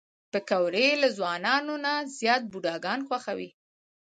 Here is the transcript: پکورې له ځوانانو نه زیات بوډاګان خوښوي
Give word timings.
پکورې 0.31 0.87
له 1.01 1.07
ځوانانو 1.17 1.73
نه 1.85 1.93
زیات 2.17 2.43
بوډاګان 2.51 2.99
خوښوي 3.07 3.49